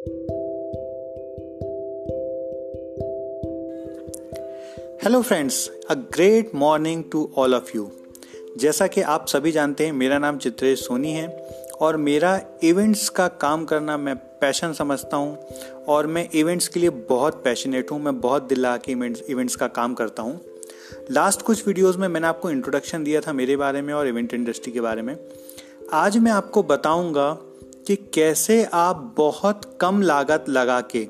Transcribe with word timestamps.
Hello 0.00 0.12
friends 5.22 5.70
a 5.90 5.94
great 5.94 6.50
morning 6.54 7.04
to 7.12 7.30
all 7.36 7.54
of 7.54 7.76
you 7.76 7.90
जैसा 8.58 8.86
कि 8.86 9.00
आप 9.00 9.26
सभी 9.26 9.52
जानते 9.52 9.84
हैं, 9.84 9.92
मेरा 9.92 10.18
नाम 10.18 10.38
चित्रेश 10.38 10.86
सोनी 10.86 11.12
है 11.12 11.46
और 11.80 11.96
मेरा 11.96 12.40
इवेंट्स 12.62 13.08
का 13.08 13.28
काम 13.28 13.64
करना 13.64 13.96
मैं 13.96 14.16
पैशन 14.16 14.72
समझता 14.72 15.16
हूँ 15.16 15.38
और 15.88 16.06
मैं 16.06 16.28
इवेंट्स 16.34 16.68
के 16.68 16.80
लिए 16.80 16.90
बहुत 16.90 17.44
पैशनेट 17.44 17.90
हूँ, 17.90 18.00
मैं 18.00 18.20
बहुत 18.20 18.42
दिल 18.42 18.60
ला 18.60 18.76
के 18.76 18.92
इवेंट्स 18.92 19.22
इवेंट्स 19.28 19.56
का 19.56 19.66
काम 19.66 19.94
करता 19.94 20.22
हूँ। 20.22 20.40
लास्ट 21.10 21.42
कुछ 21.42 21.66
वीडियोस 21.66 21.96
में 21.96 22.08
मैंने 22.08 22.26
आपको 22.26 22.50
इंट्रोडक्शन 22.50 23.04
दिया 23.04 23.20
था 23.20 23.32
मेरे 23.32 23.56
बारे 23.56 23.82
में 23.82 23.94
और 23.94 24.08
इवेंट 24.08 24.34
इंडस्ट्री 24.34 24.72
के 24.72 24.80
बारे 24.80 25.02
में। 25.02 25.18
आज 25.92 26.18
मैं 26.18 26.32
आपको 26.32 26.62
बताऊँगा 26.62 27.38
कि 27.86 27.96
कैसे 28.14 28.64
आप 28.72 29.14
बहुत 29.16 29.78
कम 29.80 30.02
लागत 30.02 30.44
लगा 30.48 30.80
के 30.80 31.06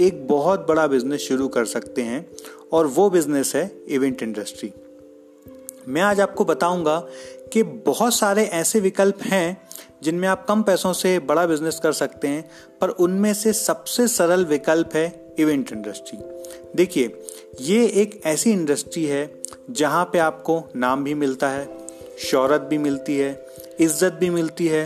एक 0.00 0.26
बहुत 0.28 0.66
बड़ा 0.68 0.86
बिज़नेस 0.86 1.20
शुरू 1.20 1.48
कर 1.48 1.64
सकते 1.64 2.02
हैं, 2.02 2.26
और 2.72 2.86
वो 2.86 3.10
बिज़नेस 3.10 3.54
है 3.56 3.70
इवेंट 3.88 4.22
इंडस्ट्री 4.22 4.72
मैं 5.88 6.02
आज 6.02 6.20
आपको 6.20 6.44
बताऊँगा 6.44 6.98
कि 7.52 7.62
बहुत 7.62 8.14
सारे 8.14 8.44
ऐसे 8.44 8.80
विकल्प 8.80 9.22
हैं 9.22 9.68
जिनमें 10.02 10.28
आप 10.28 10.46
कम 10.48 10.62
पैसों 10.62 10.92
से 10.92 11.18
बड़ा 11.18 11.46
बिज़नेस 11.46 11.80
कर 11.82 11.92
सकते 11.92 12.28
हैं, 12.28 12.50
पर 12.80 12.88
उनमें 12.88 13.32
से 13.34 13.52
सबसे 13.52 14.08
सरल 14.08 14.44
विकल्प 14.44 14.94
है 14.94 15.34
इवेंट 15.38 15.72
इंडस्ट्री 15.72 16.18
देखिए, 16.76 17.22
ये 17.60 17.84
एक 17.86 18.20
ऐसी 18.26 18.50
इंडस्ट्री 18.50 19.04
है 19.04 19.42
जहाँ 19.70 20.04
पे 20.04 20.18
आपको 20.18 20.62
नाम 20.76 21.04
भी 21.04 21.14
मिलता 21.14 21.48
है, 21.48 21.68
शौहरत 22.30 22.60
भी 22.60 22.78
मिलती 22.78 23.16
है, 23.16 23.46
इज़्ज़त 23.80 24.12
भी 24.12 24.30
मिलती 24.30 24.66
है 24.66 24.84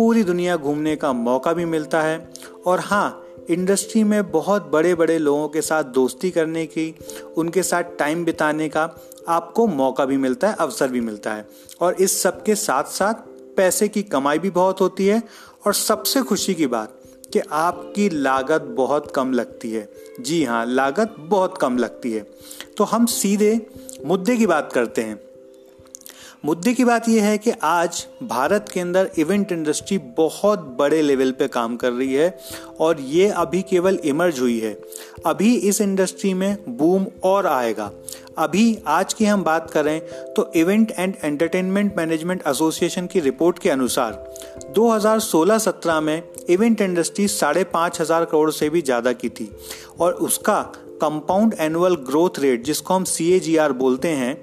पूरी 0.00 0.24
दुनिया 0.24 0.56
घूमने 0.56 0.96
का 0.96 1.12
मौका 1.12 1.52
भी 1.52 1.64
मिलता 1.64 2.02
है। 2.02 2.30
और 2.66 2.80
हाँ 2.80 3.24
इंडस्ट्री 3.50 4.04
में 4.04 4.30
बहुत 4.30 4.70
बड़े 4.70 4.94
बड़े 4.94 5.18
लोगों 5.18 5.48
के 5.48 5.62
साथ 5.62 5.84
दोस्ती 5.84 6.30
करने 6.30 6.66
की, 6.66 6.94
उनके 7.36 7.62
साथ 7.62 7.82
टाइम 7.98 8.24
बिताने 8.24 8.68
का 8.68 8.90
आपको 9.28 9.66
मौका 9.66 10.04
भी 10.04 10.16
मिलता 10.16 10.48
है, 10.48 10.56
अवसर 10.60 10.88
भी 10.88 11.00
मिलता 11.00 11.32
है। 11.32 11.48
और 11.80 11.94
इस 11.94 12.22
सब 12.22 12.42
के 12.42 12.54
साथ 12.54 12.84
साथ 12.84 13.14
पैसे 13.56 13.88
की 13.88 14.02
कमाई 14.02 14.38
भी 14.38 14.50
बहुत 14.50 14.80
होती 14.80 15.06
है। 15.06 15.22
और 15.66 15.74
सबसे 15.74 16.22
खुशी 16.22 16.54
की 16.54 16.66
बात 16.66 16.94
कि 17.32 17.38
आपकी 17.38 18.08
लागत 18.08 18.60
बहुत 18.60 19.12
कम 19.14 19.32
लगती 19.32 19.70
है। 19.70 19.92
जी 20.20 20.44
हाँ 20.44 20.66
लागत 20.66 21.14
बहुत 21.18 21.58
कम 21.58 21.78
लगती 21.78 22.12
है। 22.12 22.30
तो 22.76 22.84
हम 22.84 23.06
सीधे 23.06 23.70
मुद्दे 24.06 24.36
की 24.36 24.46
बात 24.46 24.72
करते 24.72 25.02
हैं। 25.02 25.29
मुद्दे 26.44 26.72
की 26.74 26.84
बात 26.84 27.08
यह 27.08 27.24
है 27.24 27.38
कि 27.38 27.50
आज 27.62 28.06
भारत 28.22 28.68
के 28.72 28.80
अंदर 28.80 29.10
इवेंट 29.18 29.50
इंडस्ट्री 29.52 29.98
बहुत 30.16 30.58
बड़े 30.78 31.00
लेवल 31.02 31.32
पे 31.32 31.48
काम 31.48 31.76
कर 31.76 31.92
रही 31.92 32.14
है 32.14 32.38
और 32.80 33.00
ये 33.00 33.28
अभी 33.28 33.60
केवल 33.62 33.98
इमर्ज 34.04 34.40
हुई 34.40 34.58
है। 34.60 34.72
अभी 35.26 35.54
इस 35.54 35.80
इंडस्ट्री 35.80 36.32
में 36.34 36.76
बूम 36.76 37.06
और 37.24 37.46
आएगा। 37.46 37.90
अभी 38.38 38.78
आज 38.86 39.14
की 39.14 39.24
हम 39.24 39.44
बात 39.44 39.70
करें 39.70 40.00
तो 40.34 40.50
event 40.56 40.90
and 40.90 41.14
entertainment 41.24 41.96
management 41.96 42.42
association 42.48 43.06
की 43.06 43.20
रिपोर्ट 43.20 43.58
के 43.58 43.70
अनुसार 43.70 44.12
2016-17 44.78 46.00
में 46.00 46.22
इवेंट 46.48 46.80
इंडस्ट्री 46.80 47.28
साढ़े 47.28 47.64
पाँच 47.64 48.00
हज़ार 48.00 48.24
करोड़ 48.24 48.50
से 48.50 48.70
भी 48.70 48.82
ज़्यादा 48.82 49.12
की 49.12 49.28
थी 49.28 49.50
और 50.00 50.12
उसका 50.12 50.60
कंपाउंड 51.00 51.54
एनुअल 51.60 51.94
ग्रोथ 52.06 52.38
रेट 52.38 52.64
जिसको 52.64 52.94
हम 52.94 53.04
सीएजीआर 53.06 53.72
बोलते 53.74 54.08
हैं, 54.10 54.36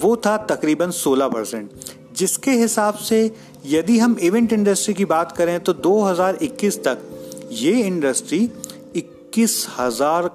वो 0.00 0.16
था 0.16 0.36
तकरीबन 0.46 0.90
16 0.92 1.28
परसेंट। 1.28 1.70
जिसके 2.16 2.50
हिसाब 2.52 2.94
से 2.96 3.30
यदि 3.66 3.98
हम 3.98 4.16
इवेंट 4.22 4.52
इंडस्ट्री 4.52 4.94
की 4.94 5.04
बात 5.06 5.32
करें 5.32 5.58
तो 5.60 5.72
2021 5.74 6.78
तक 6.84 6.98
ये 7.52 7.72
इंडस्ट्री 7.82 8.38
इक्कीस 8.96 9.66
हज़ार 9.78 10.30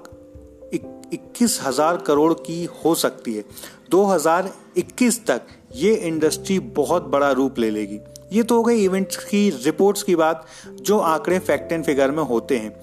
इक्कीस 1.13 1.59
हज़ार 1.63 1.97
करोड़ 1.97 2.33
की 2.35 2.63
हो 2.85 2.93
सकती 2.95 3.33
है। 3.33 3.43
2021 3.91 5.19
तक 5.27 5.47
ये 5.75 5.93
इंडस्ट्री 6.07 6.57
बहुत 6.77 7.07
बड़ा 7.07 7.31
रूप 7.31 7.59
ले 7.59 7.69
लेगी। 7.71 7.99
ये 8.33 8.43
तो 8.43 8.55
हो 8.55 8.63
गई 8.63 8.83
इवेंट्स 8.83 9.17
की 9.17 9.49
रिपोर्ट्स 9.65 10.03
की 10.03 10.15
बात, 10.15 10.45
जो 10.71 10.97
आंकड़े 10.99 11.39
फैक्ट 11.39 11.71
एंड 11.71 11.83
फिगर 11.85 12.11
में 12.11 12.23
होते 12.23 12.57
हैं। 12.57 12.75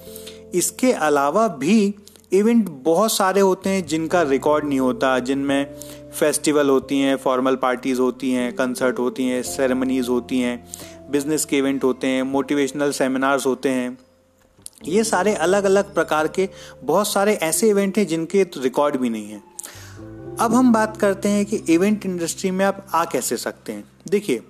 इसके 0.54 0.92
अलावा 0.92 1.46
भी 1.48 1.94
इवेंट 2.32 2.68
बहुत 2.68 3.12
सारे 3.12 3.40
होते 3.40 3.70
हैं 3.70 3.86
जिनका 3.86 4.22
रिकॉर्ड 4.22 4.64
नहीं 4.64 4.80
होता, 4.80 5.18
जिनमें 5.18 5.74
फेस्टिवल 6.18 6.68
होती 6.68 6.98
हैं, 7.00 7.16
फॉर्मल 7.16 7.56
पार्टीज़ 7.56 8.00
होती 8.00 8.30
हैं 8.32 8.52
कंसर्ट 8.52 8.98
होती 8.98 9.24
हैं 9.24 9.42
सेरेमनीज 9.42 10.08
होती 10.08 10.40
हैं 10.40 11.10
बिज़नेस 11.10 11.44
के 11.44 11.58
इवेंट 11.58 11.84
होते 11.84 12.06
हैं 12.06 12.22
मोटिवेशनल 12.22 12.90
सेमिनार्स 12.92 13.46
होते 13.46 13.68
हैं। 13.68 13.98
ये 14.84 15.04
सारे 15.04 15.34
अलग 15.36 15.64
अलग 15.64 15.92
प्रकार 15.94 16.28
के 16.28 16.48
बहुत 16.84 17.08
सारे 17.08 17.34
ऐसे 17.34 17.68
इवेंट 17.68 17.98
हैं 17.98 18.06
जिनके 18.06 18.44
तो 18.44 18.60
रिकॉर्ड 18.60 18.96
भी 18.96 19.10
नहीं 19.10 19.30
है। 19.30 19.42
अब 20.40 20.54
हम 20.54 20.72
बात 20.72 20.96
करते 20.96 21.28
हैं 21.28 21.44
कि 21.46 21.56
इवेंट 21.68 22.06
इंडस्ट्री 22.06 22.50
में 22.50 22.64
आप 22.64 22.86
आ 22.94 23.04
कैसे 23.04 23.36
सकते 23.36 23.72
हैं। 23.72 23.84
देखिए 24.08 24.42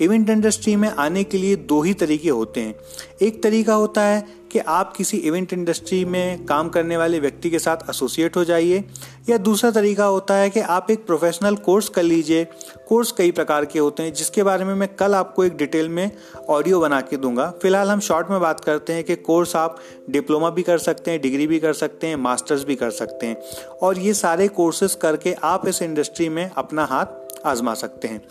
इवेंट 0.00 0.30
इंडस्ट्री 0.30 0.76
में 0.76 0.88
आने 0.88 1.24
के 1.24 1.38
लिए 1.38 1.56
दो 1.56 1.80
ही 1.82 1.94
तरीके 1.94 2.28
होते 2.28 2.60
हैं। 2.60 2.74
एक 3.22 3.42
तरीका 3.42 3.74
होता 3.74 4.02
है 4.02 4.26
कि 4.52 4.58
आप 4.58 4.92
किसी 4.96 5.16
इवेंट 5.16 5.52
इंडस्ट्री 5.52 6.04
में 6.04 6.44
काम 6.46 6.68
करने 6.68 6.96
वाले 6.96 7.18
व्यक्ति 7.20 7.50
के 7.50 7.58
साथ 7.58 7.76
एसोसिएट 7.90 8.36
हो 8.36 8.44
जाइए, 8.44 8.84
या 9.28 9.38
दूसरा 9.38 9.70
तरीका 9.70 10.04
होता 10.04 10.34
है 10.34 10.50
कि 10.50 10.60
आप 10.60 10.90
एक 10.90 11.06
प्रोफेशनल 11.06 11.56
कोर्स 11.56 11.88
कर 11.88 12.02
लीजिए। 12.02 12.44
कोर्स 12.88 13.12
कई 13.12 13.30
प्रकार 13.30 13.64
के 13.64 13.78
होते 13.78 14.02
हैं, 14.02 14.12
जिसके 14.14 14.42
बारे 14.42 14.64
में 14.64 14.74
मैं 14.74 14.88
कल 14.94 15.14
आपको 15.14 15.44
एक 15.44 15.56
डिटेल 15.56 15.88
में 15.88 16.10
ऑडियो 16.48 16.80
बना 16.80 17.00
के 17.00 17.16
दूँगा। 17.16 17.50
फ़िलहाल 17.62 17.90
हम 17.90 18.00
शॉर्ट 18.00 18.30
में 18.30 18.40
बात 18.40 18.60
करते 18.60 18.92
हैं 18.92 19.04
कि 19.04 19.16
कोर्स 19.16 19.56
आप 19.56 19.78
डिप्लोमा 20.10 20.50
भी 20.50 20.62
कर 20.62 20.78
सकते 20.78 21.10
हैं 21.10 21.20
डिग्री 21.20 21.46
भी 21.46 21.58
कर 21.58 21.72
सकते 21.72 22.06
हैं 22.06 22.16
मास्टर्स 22.16 22.64
भी 22.64 22.76
कर 22.76 22.90
सकते 22.90 23.26
हैं। 23.26 23.36
और 23.82 23.98
ये 23.98 24.14
सारे 24.14 24.48
कोर्सेज 24.48 24.94
करके 24.94 25.32
आप 25.42 25.68
इस 25.68 25.82
इंडस्ट्री 25.82 26.28
में 26.28 26.50
अपना 26.50 26.84
हाथ 26.84 27.46
आजमा 27.46 27.74
सकते 27.74 28.08
हैं। 28.08 28.22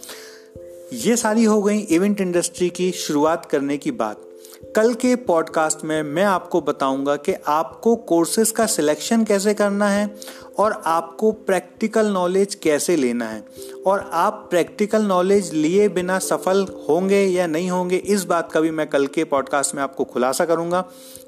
ये 0.93 1.15
सारी 1.17 1.43
हो 1.43 1.61
गई 1.61 1.79
इवेंट 1.79 2.21
इंडस्ट्री 2.21 2.69
की 2.69 2.91
शुरुआत 2.91 3.45
करने 3.45 3.77
की 3.77 3.91
बात। 3.91 4.21
कल 4.75 4.93
के 4.93 5.15
पॉडकास्ट 5.15 5.83
में 5.85 6.01
मैं 6.03 6.23
आपको 6.23 6.61
बताऊँगा 6.61 7.15
कि 7.15 7.33
आपको 7.47 7.95
कोर्सेज 7.95 8.51
का 8.51 8.65
सिलेक्शन 8.65 9.23
कैसे 9.23 9.53
करना 9.53 9.89
है 9.89 10.09
और 10.59 10.81
आपको 10.85 11.31
प्रैक्टिकल 11.31 12.07
नॉलेज 12.07 12.55
कैसे 12.55 12.95
लेना 12.95 13.25
है। 13.25 13.43
और 13.87 14.09
आप 14.13 14.47
प्रैक्टिकल 14.49 15.01
नॉलेज 15.01 15.53
लिए 15.53 15.89
बिना 15.89 16.19
सफल 16.19 16.65
होंगे 16.89 17.21
या 17.21 17.47
नहीं 17.47 17.69
होंगे, 17.69 17.97
इस 17.97 18.23
बात 18.23 18.51
का 18.51 18.59
भी 18.59 18.71
मैं 18.71 18.87
कल 18.87 19.07
के 19.07 19.23
पॉडकास्ट 19.23 19.75
में 19.75 19.81
आपको 19.83 20.03
खुलासा 20.03 20.45
करूँगा। 20.45 20.81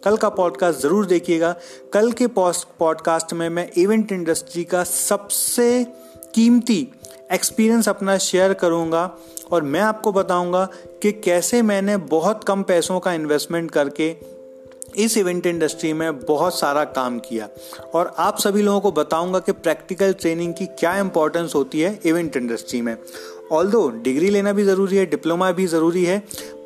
कल 0.04 0.18
का 0.18 0.30
पॉडकास्ट 0.30 0.80
ज़रूर 0.80 1.06
देखिएगा। 1.06 1.56
कल 1.94 2.12
के 2.12 2.28
पॉडकास्ट 2.30 3.34
में 3.34 3.50
मैं 3.50 3.70
इवेंट 3.78 4.12
इंडस्ट्री 4.12 4.64
का 4.64 4.84
सबसे 4.84 5.86
कीमती 6.34 6.88
एक्सपीरियंस 7.32 7.90
अपना 7.90 8.18
शेयर 8.18 8.54
करूँगा 8.54 9.10
और 9.52 9.64
मैं 9.64 9.82
आपको 9.82 10.12
बताऊँगा 10.12 10.68
कि 11.02 11.12
कैसे 11.12 11.62
मैंने 11.62 11.98
बहुत 11.98 12.44
कम 12.44 12.64
पैसों 12.64 13.00
का 13.00 13.14
इन्वेस्टमेंट 13.14 13.72
करके 13.72 14.16
इस 14.98 15.18
इवेंट 15.18 15.46
इंडस्ट्री 15.46 15.92
में 15.94 16.20
बहुत 16.20 16.58
सारा 16.60 16.84
काम 16.84 17.18
किया। 17.20 17.48
और 17.94 18.14
आप 18.18 18.38
सभी 18.40 18.62
लोगों 18.62 18.80
को 18.82 18.92
बताऊँगा 18.92 19.40
कि 19.40 19.52
प्रैक्टिकल 19.52 20.14
ट्रेनिंग 20.14 20.54
की 20.54 20.66
क्या 20.80 20.98
इंपॉर्टेंस 21.00 21.56
होती 21.56 21.82
है 21.82 22.00
इवेंट 22.06 22.38
इंडस्ट्री 22.38 22.82
में। 22.82 22.96
ऑल 23.52 23.72
डिग्री 24.04 24.30
लेना 24.30 24.54
भी 24.54 24.64
ज़रूरी 24.64 24.98
है 24.98 25.06
डिप्लोमा 25.06 25.52
भी 25.52 25.66
ज़रूरी 25.68 26.04
है, 26.06 26.18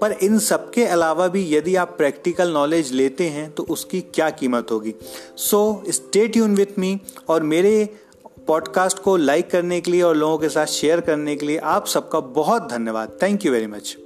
पर 0.01 0.11
इन 0.11 0.39
सब 0.39 0.69
के 0.71 0.85
अलावा 0.85 1.27
भी 1.27 1.45
यदि 1.55 1.75
आप 1.75 1.93
प्रैक्टिकल 1.97 2.51
नॉलेज 2.51 2.91
लेते 2.91 3.27
हैं 3.29 3.49
तो 3.51 3.63
उसकी 3.63 4.01
क्या 4.13 4.29
कीमत 4.29 4.71
होगी? 4.71 4.95
So 5.37 5.83
stay 5.89 6.27
tune 6.27 6.55
with 6.55 6.79
me 6.79 6.99
और 7.29 7.43
मेरे 7.43 7.89
पॉडकास्ट 8.47 8.99
को 8.99 9.17
लाइक 9.17 9.51
करने 9.51 9.81
के 9.81 9.91
लिए 9.91 10.01
और 10.01 10.15
लोगों 10.15 10.37
के 10.37 10.49
साथ 10.49 10.65
शेयर 10.65 11.01
करने 11.01 11.35
के 11.35 11.45
लिए 11.45 11.57
आप 11.57 11.87
सबका 11.87 12.19
बहुत 12.19 12.69
धन्यवाद. 12.69 13.17
Thank 13.21 13.45
you 13.45 13.51
very 13.51 13.67
much 13.67 13.97